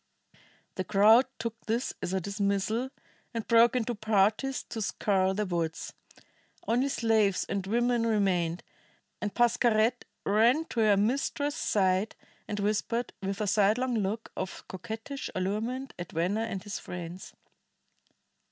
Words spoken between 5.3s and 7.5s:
the woods. Only slaves